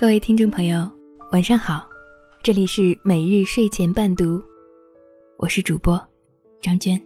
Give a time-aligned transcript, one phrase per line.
[0.00, 0.88] 各位听众朋友，
[1.32, 1.84] 晚上好，
[2.40, 4.40] 这里是每日睡前伴读，
[5.38, 6.00] 我是主播
[6.62, 6.96] 张娟。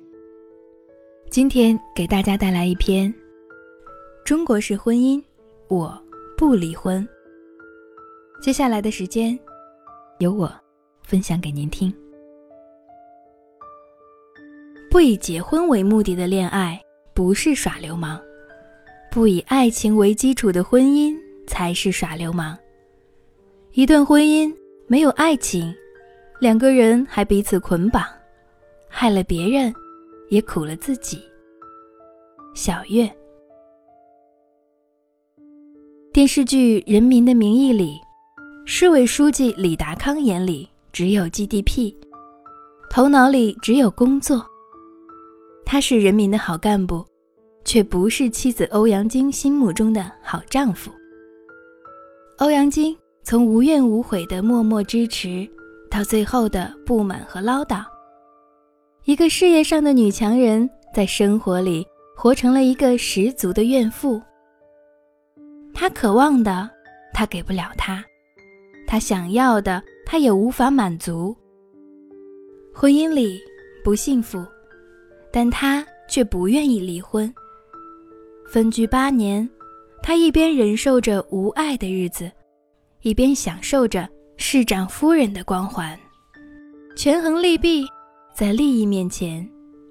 [1.31, 3.11] 今天给大家带来一篇
[4.27, 5.25] 《中国式婚姻，
[5.68, 5.98] 我
[6.36, 7.02] 不离婚》。
[8.45, 9.38] 接下来的时间，
[10.18, 10.52] 由我
[11.02, 11.90] 分享给您听。
[14.90, 16.79] 不以结婚为目的的恋爱
[17.14, 18.20] 不是耍流氓，
[19.11, 21.16] 不以爱情为基础的婚姻
[21.46, 22.55] 才是耍流氓。
[23.75, 24.55] 一段婚姻
[24.87, 25.75] 没有爱情，
[26.39, 28.05] 两个人还彼此捆绑，
[28.87, 29.73] 害了别人，
[30.29, 31.19] 也苦了自己。
[32.55, 33.11] 小月，
[36.12, 37.98] 电视剧《人民的名义》里，
[38.67, 41.95] 市委书记李达康眼里只有 GDP，
[42.91, 44.45] 头脑里只有工作。
[45.65, 47.03] 他是人民的好干部，
[47.65, 50.93] 却不是妻子欧阳菁心目中的好丈夫。
[52.37, 52.95] 欧阳菁。
[53.25, 55.48] 从无怨无悔的默默支持，
[55.89, 57.84] 到最后的不满和唠叨，
[59.05, 64.20] 一个事业上的女强人，在生活里活成了一个十足的怨妇。
[65.73, 66.69] 她渴望的，
[67.14, 68.03] 他给不了她；
[68.87, 71.34] 她想要的，他也无法满足。
[72.75, 73.41] 婚姻里
[73.84, 74.45] 不幸福，
[75.33, 77.33] 但她却不愿意离婚。
[78.48, 79.48] 分居八年，
[80.03, 82.31] 她一边忍受着无爱的日子。
[83.03, 85.98] 一边享受着市长夫人的光环，
[86.97, 87.84] 权衡利弊，
[88.33, 89.48] 在利益面前，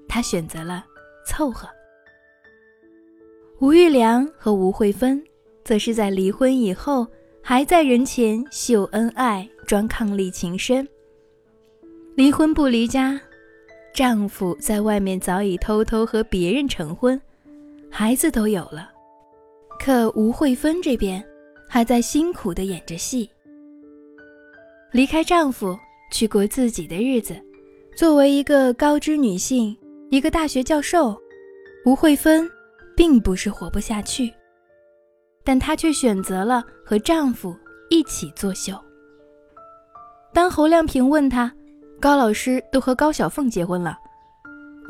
[0.08, 0.82] 他选择了
[1.26, 1.68] 凑合。
[3.60, 5.22] 吴玉良和吴慧芬，
[5.62, 7.06] 则是在离婚以后，
[7.42, 10.88] 还在人前秀恩爱、装伉俪情深。
[12.14, 13.20] 离婚不离家，
[13.94, 17.20] 丈夫在外面早已偷偷和别人成婚，
[17.90, 18.90] 孩子都有了，
[19.78, 21.22] 可吴慧芬这边。
[21.74, 23.30] 还在辛苦地演着戏，
[24.90, 25.74] 离开丈夫
[26.10, 27.34] 去过自己的日子。
[27.96, 29.74] 作为一个高知女性，
[30.10, 31.18] 一个大学教授，
[31.86, 32.46] 吴慧芬
[32.94, 34.30] 并不是活不下去，
[35.42, 37.56] 但她却选择了和丈夫
[37.88, 38.78] 一起作秀。
[40.34, 41.50] 当侯亮平问她
[41.98, 43.98] ：“高老师都和高小凤结婚了，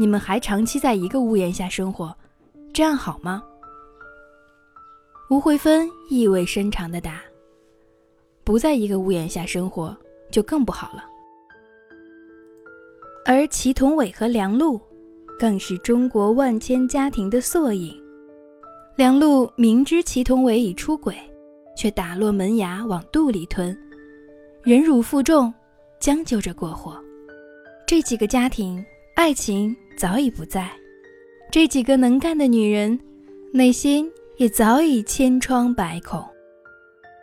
[0.01, 2.13] 你们还长期在一个屋檐下生活，
[2.75, 3.41] 这样好吗？”
[5.33, 7.23] 吴慧芬意味深长地答
[8.45, 9.97] ：“不在一个屋檐下生活，
[10.31, 11.07] 就更不好了。”
[13.25, 14.79] 而祁同伟和梁璐，
[15.39, 17.99] 更是中国万千家庭的缩影。
[18.95, 21.17] 梁璐明知祁同伟已出轨，
[21.75, 23.75] 却打落门牙往肚里吞，
[24.63, 25.51] 忍辱负重，
[25.99, 26.95] 将就着过活。
[27.87, 28.85] 这几个家庭，
[29.15, 30.65] 爱情早已不在；
[31.51, 33.01] 这几个能干的女人，
[33.51, 34.13] 内心。
[34.43, 36.21] 也早已千疮百孔，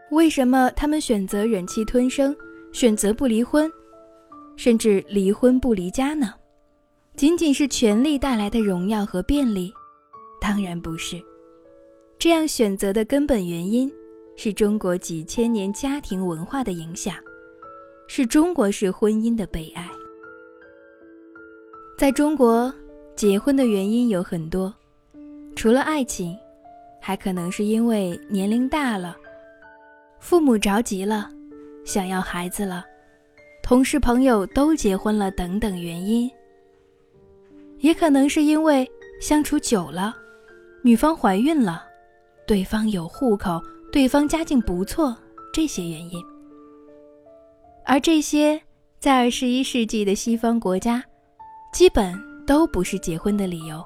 [0.09, 2.34] 为什么他们选择忍气吞声，
[2.72, 3.69] 选择不离婚，
[4.56, 6.34] 甚至离婚不离家呢？
[7.18, 9.69] 仅仅是权力带来的荣耀和便利？
[10.40, 11.22] 当然不是。
[12.18, 13.91] 这样选择的根本原因，
[14.38, 17.16] 是中国几千年家庭文化的影响，
[18.07, 19.86] 是中国式婚姻的悲哀。
[21.97, 22.74] 在中国，
[23.13, 24.74] 结婚的原因有很多，
[25.53, 26.34] 除了爱情。
[27.02, 29.16] 还可能是因为年龄大了，
[30.20, 31.30] 父母着急了，
[31.86, 32.86] 想要孩子了，
[33.64, 36.30] 同事朋友都结婚了等等原因。
[37.80, 38.90] 也可能是因为
[39.22, 40.16] 相处久了，
[40.84, 41.84] 女方怀孕了，
[42.46, 43.62] 对方有户口，
[43.92, 45.16] 对方家境不错，
[45.54, 46.24] 这些原因。
[47.86, 48.62] 而这些
[49.00, 51.04] 在二十一世纪的西方国家，
[51.74, 52.14] 基本
[52.46, 53.84] 都不是结婚的理由。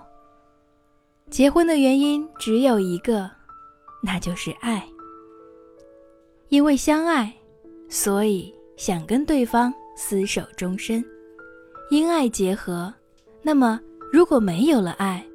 [1.33, 3.27] 结婚的原因只有一个，
[4.03, 4.87] 那就是爱。
[6.49, 7.33] 因为相爱，
[7.89, 11.03] 所以想跟对方厮守终身。
[11.89, 12.93] 因爱结合，
[13.41, 15.25] 那么如果没有了爱，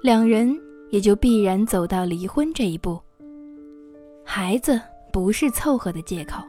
[0.00, 0.56] 两人
[0.90, 2.96] 也就必然走到离婚这一步。
[4.24, 4.80] 孩子
[5.12, 6.40] 不是凑合的借口，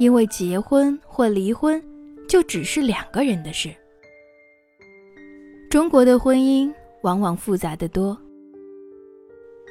[0.00, 1.80] 因为结婚或离婚
[2.28, 3.72] 就只是两个人的事。
[5.70, 6.74] 中国的婚姻。
[7.06, 8.18] 往往复杂的多。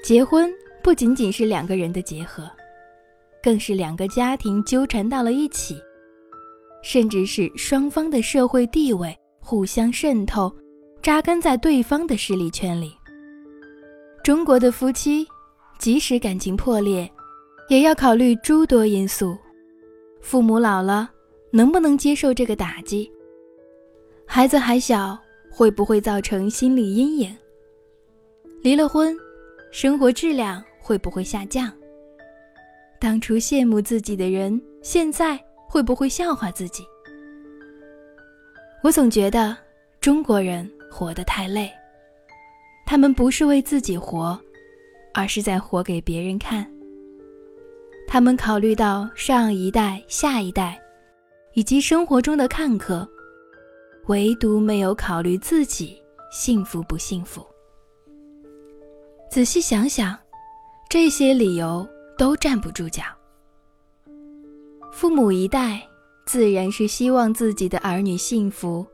[0.01, 0.49] 结婚
[0.81, 2.49] 不仅仅是两个人的结合，
[3.43, 5.75] 更是两个家庭纠缠到了一起，
[6.81, 10.49] 甚至是双方的社会地位互相渗透，
[11.01, 12.95] 扎根在对方的势力圈里。
[14.23, 15.27] 中国的夫妻，
[15.77, 17.11] 即使感情破裂，
[17.67, 19.37] 也要考虑诸多因素：
[20.21, 21.11] 父母老了，
[21.51, 23.11] 能不能接受这个打击？
[24.25, 25.19] 孩子还小。
[25.57, 27.33] 会不会造成心理阴影？
[28.61, 29.15] 离了婚，
[29.71, 31.71] 生活质量会不会下降？
[32.99, 36.83] 当初羡慕自己的人，现在会不会笑话自己？
[38.83, 39.55] 我总觉得
[40.01, 41.71] 中国人活得太累，
[42.85, 44.37] 他们不是为自己活，
[45.13, 46.69] 而是在活给别人看。
[48.05, 50.77] 他们考虑到上一代、下一代，
[51.53, 53.09] 以及生活中的看客，
[54.07, 57.45] 唯独没有考虑自己幸福不幸福。
[59.31, 60.17] 仔细想想，
[60.89, 61.87] 这些理由
[62.17, 63.03] 都站不住脚。
[64.91, 65.81] 父母一代
[66.25, 68.85] 自然是希望自己的儿女幸福，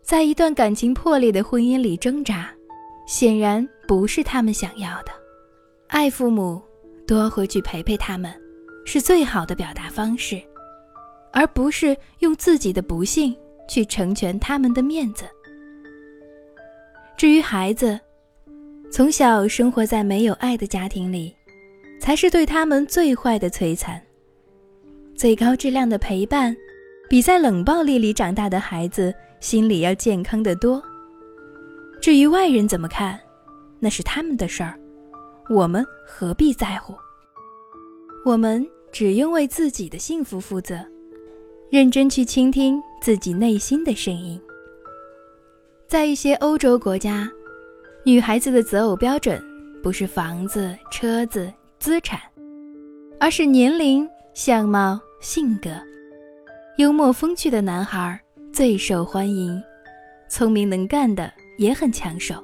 [0.00, 2.48] 在一段感情破裂的婚姻里挣扎，
[3.06, 5.10] 显然不是他们想要的。
[5.88, 6.62] 爱父母，
[7.06, 8.32] 多回去陪陪他们，
[8.84, 10.40] 是最好的表达方式，
[11.32, 13.36] 而不是用自己的不幸
[13.68, 15.24] 去成全他们的面子。
[17.16, 17.98] 至于孩子，
[18.90, 21.34] 从小生活在没有爱的家庭里，
[21.98, 24.00] 才是对他们最坏的摧残。
[25.14, 26.54] 最高质量的陪伴，
[27.08, 30.82] 比在冷暴力里长大的孩子心里要健康得多。
[32.02, 33.18] 至于外人怎么看，
[33.80, 34.78] 那是他们的事儿，
[35.48, 36.94] 我们何必在乎？
[38.26, 40.84] 我们只用为自己的幸福负责，
[41.70, 44.40] 认真去倾听自己内心的声音。
[45.86, 47.30] 在一些欧洲国家。
[48.04, 49.42] 女孩子的择偶标准
[49.82, 52.20] 不是房子、车子、资产，
[53.18, 55.70] 而是年龄、相貌、性格。
[56.78, 58.20] 幽默风趣的男孩
[58.52, 59.60] 最受欢迎，
[60.28, 62.36] 聪明能干的也很抢手，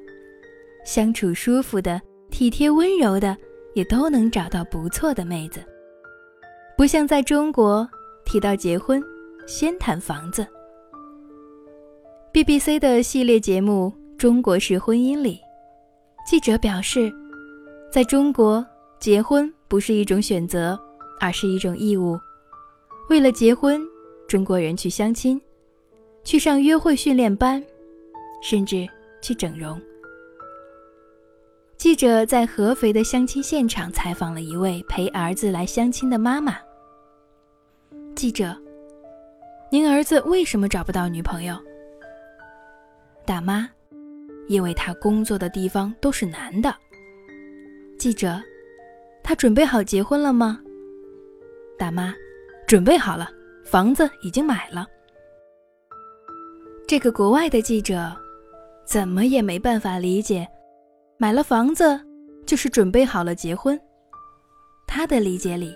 [0.85, 3.37] 相处舒服的、体贴温柔的
[3.73, 5.63] 也都能找到不错的妹子。
[6.77, 7.89] 不像在中国，
[8.25, 9.01] 提到结婚
[9.47, 10.47] 先谈房子。
[12.33, 15.41] BBC 的系列节目《中国式婚姻》里。
[16.27, 17.13] 记者表示，
[17.91, 18.65] 在中国，
[19.01, 20.79] 结婚不是一种选择，
[21.21, 22.19] 而是一种义务。
[23.11, 23.83] 为了结婚，
[24.29, 25.41] 中国人去相亲，
[26.25, 27.63] 去上约会训练班，
[28.43, 28.89] 甚至
[29.21, 29.79] 去整容。
[31.77, 36.57] 记者在合肥的相亲现场采访了一位陪儿子来相亲的妈妈。
[38.15, 38.57] 记者
[39.73, 41.59] ：“您儿子为什么找不到女朋友？”
[43.25, 43.67] 大妈。
[44.49, 46.75] 因为他工作的地方都是男的。
[47.97, 48.39] 记者，
[49.23, 50.61] 他准备好结婚了吗？
[51.79, 52.13] 大妈，
[52.67, 53.31] 准备好了，
[53.65, 54.87] 房子已经买了。
[56.87, 58.15] 这个国外的记者，
[58.85, 60.47] 怎么也没办法理解，
[61.17, 61.99] 买了房子
[62.45, 63.81] 就是准备好了结婚。
[64.89, 65.75] 他的理解里，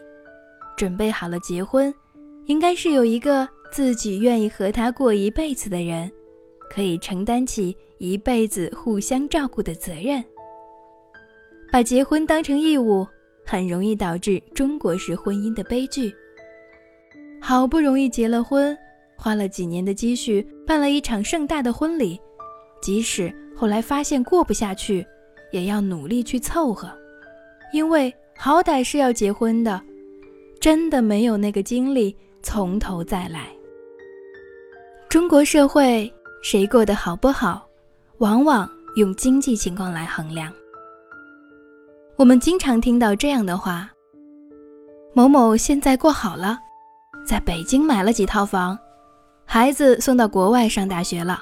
[0.77, 1.95] 准备好了结婚，
[2.47, 6.11] 应该是有一个自己愿意和他过一辈子的人，
[6.71, 7.77] 可以承担起。
[7.99, 10.23] 一辈子互相照顾的责任，
[11.73, 13.07] 把结婚当成义务，
[13.43, 16.15] 很容易导致中国式婚姻的悲剧。
[17.41, 18.77] 好不容易结了婚，
[19.17, 22.21] 花了几年的积蓄办了一场盛大的婚礼，
[22.83, 25.03] 即使后来发现过不下去，
[25.51, 26.93] 也要努力去凑合，
[27.73, 29.81] 因为好歹是要结婚的，
[30.61, 33.56] 真的没有那个精力从头再来。
[35.09, 36.13] 中国社会
[36.43, 37.65] 谁过得好不好？
[38.19, 40.53] 往往用经济情况来衡量。
[42.17, 43.89] 我们经常听到这样的话
[45.15, 46.59] ：“某某现在过好了，
[47.25, 48.77] 在北京买了几套房，
[49.45, 51.41] 孩子送到国外上大学了。”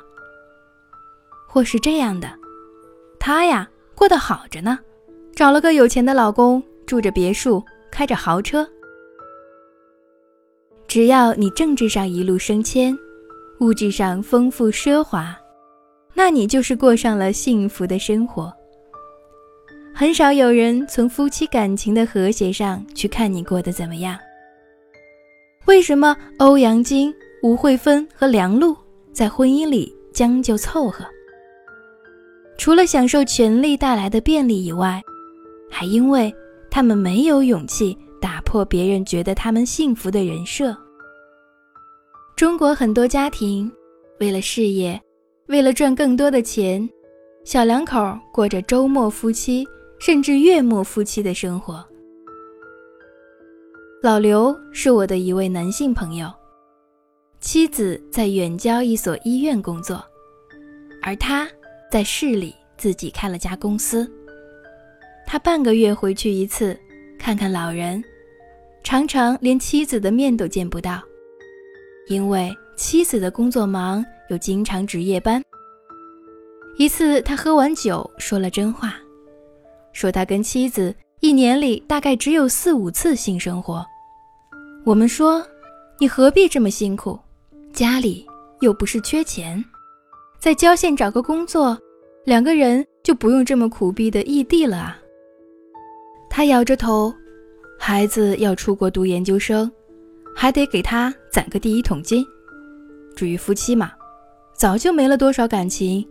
[1.48, 2.28] 或是这样的
[3.18, 4.78] ：“他呀，过得好着呢，
[5.34, 8.68] 找了个有钱的老公，住着别墅，开着豪车。”
[10.86, 12.96] 只要你政治上一路升迁，
[13.64, 15.34] 物质上丰富奢华。
[16.12, 18.52] 那你就是过上了幸福的生活。
[19.94, 24.18] 很少有人从夫妻感情的和谐上去看你过得怎么样。
[25.66, 28.76] 为什么欧阳菁、吴慧芬和梁璐
[29.12, 31.06] 在婚姻里将就凑合？
[32.58, 35.02] 除了享受权力带来的便利以外，
[35.70, 36.32] 还因为
[36.70, 40.76] 他们没有勇气打破别人觉得他们幸福的人设。
[42.36, 43.70] 中国很多家庭
[44.18, 45.00] 为了事业。
[45.46, 46.88] 为了赚更多的钱，
[47.44, 49.64] 小两口过着周末夫妻
[50.00, 51.84] 甚至月末夫妻的生活。
[54.02, 56.32] 老刘是我的一位男性朋友，
[57.40, 60.02] 妻子在远郊一所医院工作，
[61.02, 61.46] 而他
[61.92, 64.10] 在市里自己开了家公司。
[65.26, 66.76] 他半个月回去一次，
[67.18, 68.02] 看看老人，
[68.82, 71.02] 常常连妻子的面都见不到，
[72.08, 74.04] 因为妻子的工作忙。
[74.30, 75.42] 又经常值夜班。
[76.78, 78.94] 一次，他喝完酒说了真话，
[79.92, 83.84] 说他跟妻子一年里大概只有四五次性生活。
[84.82, 85.46] 我们说，
[85.98, 87.18] 你何必这么辛苦？
[87.70, 88.26] 家里
[88.60, 89.62] 又不是缺钱，
[90.40, 91.78] 在郊县找个工作，
[92.24, 94.98] 两个人就不用这么苦逼的异地了啊。
[96.30, 97.12] 他摇着头，
[97.78, 99.70] 孩子要出国读研究生，
[100.34, 102.26] 还得给他攒个第一桶金。
[103.16, 103.92] 至于夫妻嘛，
[104.54, 106.06] 早就没了多少感情，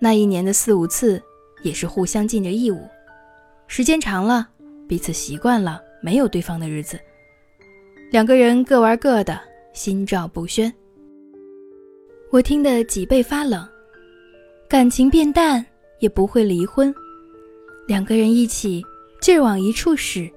[0.00, 1.20] 那一年的四五次
[1.62, 2.88] 也是互相尽着义务，
[3.66, 4.48] 时间长了，
[4.88, 6.98] 彼此习惯了没有对方的日子，
[8.10, 9.40] 两个人各玩各的，
[9.72, 10.72] 心照不宣。
[12.30, 13.68] 我听得脊背发冷，
[14.68, 15.64] 感情变淡
[15.98, 16.94] 也不会离婚，
[17.86, 18.82] 两个人一起
[19.20, 20.30] 劲儿往一处使，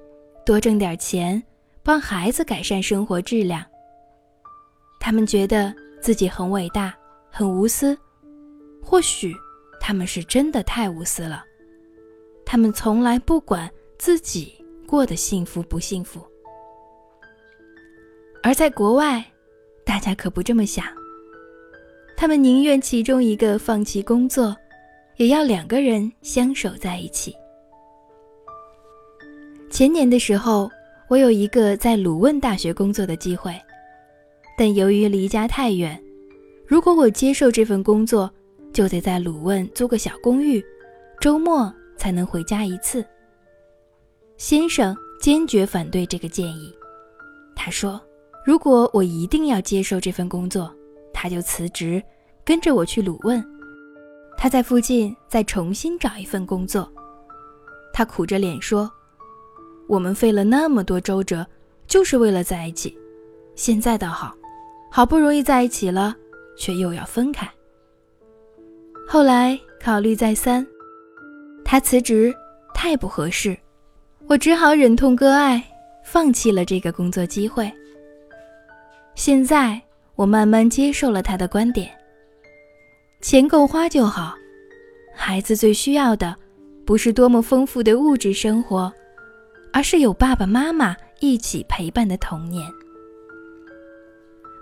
[0.44, 1.42] 多挣点钱，
[1.86, 3.64] 帮孩子改善生活质量。
[4.98, 6.92] 他们觉得自己很伟大，
[7.30, 7.96] 很无私。
[8.82, 9.32] 或许
[9.80, 11.44] 他们是真的太无私了。
[12.44, 14.52] 他们从来不管自己
[14.84, 16.26] 过得幸福不幸福。
[18.42, 19.24] 而在国外，
[19.84, 20.84] 大家可不这么想。
[22.16, 24.56] 他们宁愿其中一个放弃工作，
[25.18, 27.32] 也要两个人相守在一起。
[29.70, 30.68] 前年的时候，
[31.08, 33.54] 我有一个在鲁汶大学工作的机会。
[34.58, 36.02] 但由于离家太远，
[36.66, 38.30] 如果我接受这份工作，
[38.72, 40.64] 就得在鲁汶租个小公寓，
[41.20, 43.04] 周末才能回家一次。
[44.36, 46.74] 先生坚决反对这个建议，
[47.54, 48.00] 他说
[48.44, 50.74] ：“如果我一定要接受这份工作，
[51.12, 52.02] 他就辞职，
[52.44, 53.44] 跟着我去鲁汶，
[54.36, 56.90] 他在附近再重新找一份工作。”
[57.92, 58.90] 他苦着脸说
[59.88, 61.46] ：“我们费了那么多周折，
[61.86, 62.96] 就是为了在一起，
[63.54, 64.34] 现在倒好。”
[64.88, 66.16] 好不容易在一起了，
[66.56, 67.46] 却又要分开。
[69.06, 70.66] 后来考虑再三，
[71.62, 72.34] 他辞职
[72.72, 73.54] 太不合适，
[74.26, 75.62] 我只好忍痛割爱，
[76.02, 77.70] 放弃了这个工作机会。
[79.14, 79.78] 现在
[80.14, 81.90] 我慢慢接受了他的观点：
[83.20, 84.34] 钱够花就好，
[85.14, 86.34] 孩子最需要的
[86.86, 88.90] 不是多么丰富的物质生活，
[89.72, 92.66] 而是有爸爸妈妈一起陪伴的童年。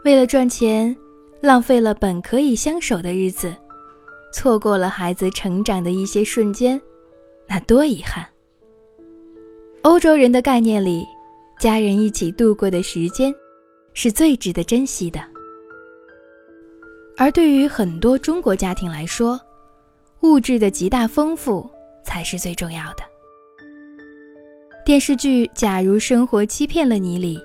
[0.05, 0.95] 为了赚钱，
[1.41, 3.55] 浪费了本可以相守的日子，
[4.33, 6.81] 错过了孩子成长的一些瞬间，
[7.47, 8.27] 那多遗憾。
[9.83, 11.07] 欧洲人的概念里，
[11.59, 13.35] 家人一起度过的时间，
[13.93, 15.21] 是最值得珍惜的。
[17.17, 19.41] 而对于很多中国家庭来说，
[20.23, 21.71] 物质的极大丰富
[22.05, 23.05] 才是最重要的。
[24.85, 27.41] 电视剧《假如生活欺骗了你》里，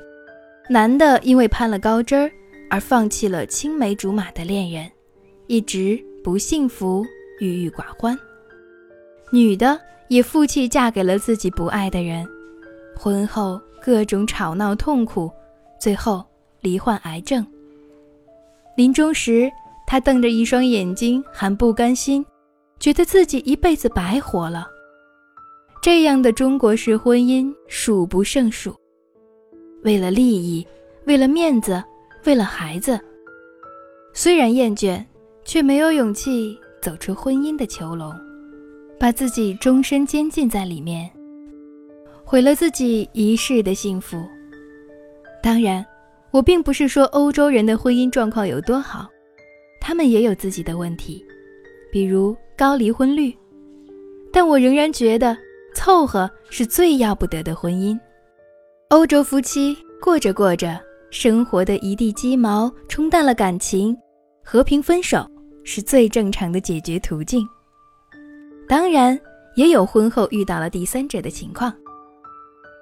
[0.69, 2.29] 男的因为攀了高枝儿。
[2.71, 4.87] 而放弃了青梅竹马的恋人，
[5.47, 7.03] 一直不幸福，
[7.39, 8.15] 郁郁寡欢。
[9.31, 12.27] 女的也负气嫁给了自己不爱的人，
[12.95, 15.31] 婚后各种吵闹痛苦，
[15.79, 16.23] 最后
[16.61, 17.43] 罹患癌症。
[18.77, 19.49] 临终时，
[19.87, 22.23] 她瞪着一双眼睛，还不甘心，
[22.79, 24.67] 觉得自己一辈子白活了。
[25.81, 28.75] 这样的中国式婚姻数不胜数，
[29.83, 30.65] 为了利益，
[31.05, 31.83] 为了面子。
[32.25, 32.99] 为了孩子，
[34.13, 35.01] 虽然厌倦，
[35.45, 38.13] 却没有勇气走出婚姻的囚笼，
[38.99, 41.09] 把自己终身监禁在里面，
[42.25, 44.21] 毁了自己一世的幸福。
[45.41, 45.83] 当然，
[46.29, 49.07] 我并不是说欧洲人的婚姻状况有多好，
[49.79, 51.25] 他们也有自己的问题，
[51.89, 53.33] 比如高离婚率。
[54.31, 55.35] 但我仍然觉得
[55.73, 57.99] 凑合是最要不得的婚姻。
[58.89, 60.79] 欧洲夫妻过着过着。
[61.11, 63.97] 生活的一地鸡毛冲淡了感情，
[64.43, 65.27] 和平分手
[65.63, 67.43] 是最正常的解决途径。
[68.67, 69.19] 当然，
[69.55, 71.75] 也有婚后遇到了第三者的情况。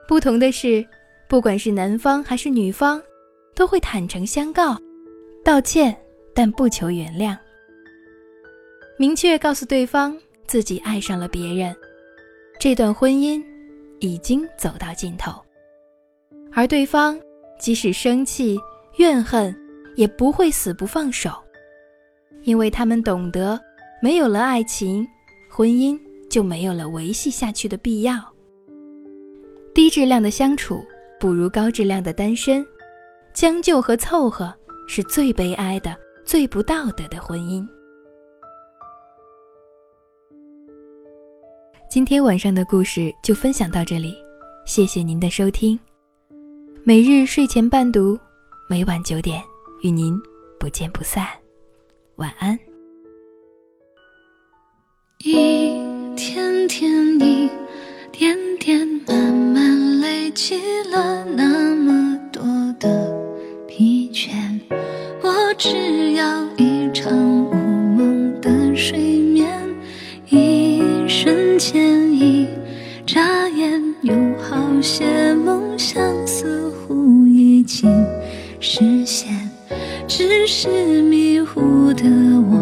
[0.10, 0.86] 不同的是，
[1.30, 3.02] 不管是男方还是女方，
[3.56, 4.78] 都会坦诚相告，
[5.42, 5.98] 道歉，
[6.36, 7.38] 但不求原谅，
[8.98, 11.74] 明确告诉对方自己爱上了别人，
[12.60, 13.44] 这段婚姻
[14.00, 15.32] 已经走到尽头，
[16.52, 17.20] 而对方。
[17.60, 18.56] 即使生气、
[18.98, 19.52] 怨恨，
[19.96, 21.32] 也不会死不放手，
[22.44, 23.60] 因为他们懂得，
[24.00, 25.04] 没有了爱情，
[25.50, 26.00] 婚姻
[26.30, 28.14] 就没有了维系下去的必要。
[29.74, 30.86] 低质量的相处
[31.20, 32.64] 不如高质量的单身，
[33.34, 34.54] 将就和凑合
[34.88, 37.68] 是最悲哀的、最不道德的婚姻。
[41.98, 44.14] 今天晚上的故事就分享到这里，
[44.68, 45.80] 谢谢您的收听。
[46.84, 48.16] 每日睡前伴读，
[48.70, 49.42] 每晚九点
[49.82, 50.16] 与您
[50.60, 51.26] 不见不散，
[52.18, 52.56] 晚安。
[55.24, 55.74] 一
[56.16, 57.50] 天天，一
[58.12, 60.62] 点点，慢慢累积
[60.92, 62.44] 了那么多
[62.80, 63.12] 的
[63.68, 64.30] 疲倦，
[65.24, 67.12] 我只要一场
[67.50, 69.27] 无梦的睡眠。
[71.08, 72.50] 瞬间一
[73.06, 77.90] 眨眼有好些梦想似乎已经
[78.60, 79.30] 实现
[80.06, 82.04] 只是迷糊的
[82.50, 82.58] 我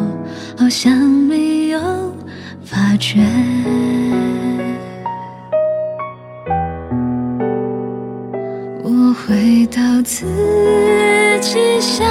[0.55, 1.79] 好像没有
[2.63, 3.19] 发觉。
[8.83, 10.25] 我回到自
[11.41, 12.03] 己小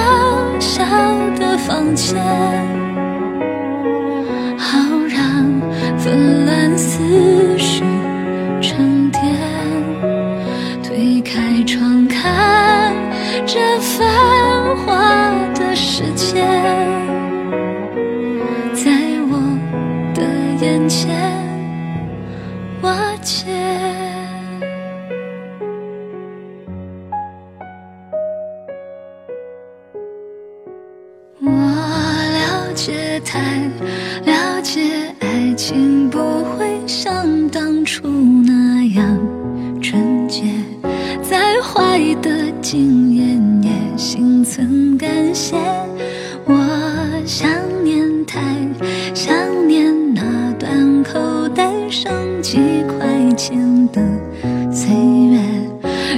[0.59, 0.83] 小
[1.37, 2.84] 的房间
[20.87, 21.24] 前。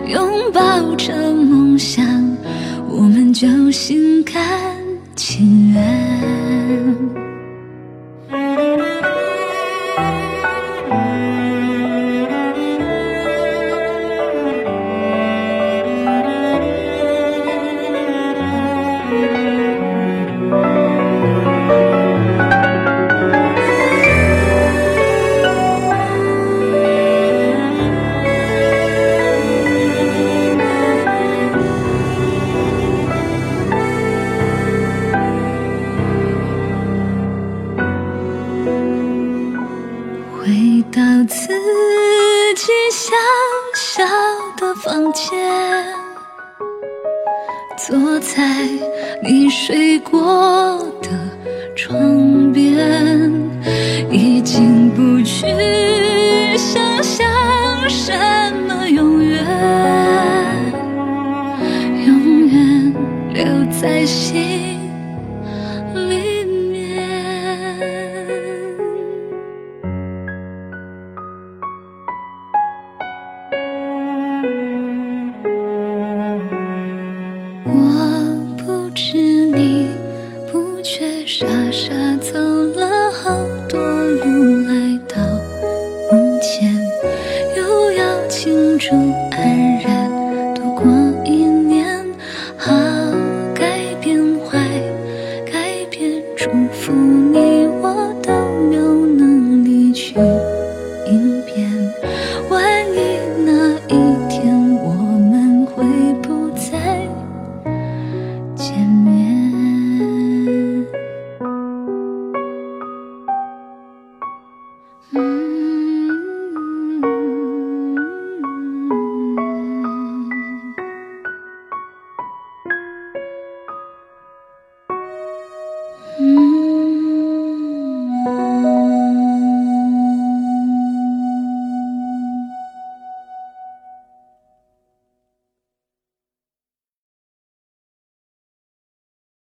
[0.07, 2.05] 拥抱着梦想
[2.87, 4.33] 我们就心甘
[5.15, 6.06] 情愿。
[48.37, 48.43] 在
[49.23, 50.21] 你睡过